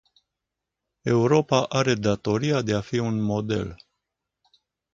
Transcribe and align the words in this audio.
Europa 1.11 1.59
are 1.81 1.95
datoria 2.07 2.63
de 2.71 2.77
a 2.81 2.81
fi 2.89 2.97
un 3.11 3.19
model. 3.29 3.73